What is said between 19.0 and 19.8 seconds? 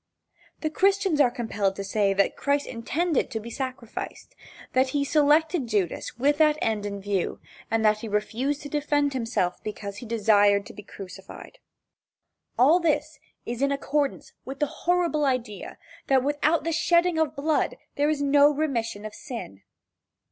of sin.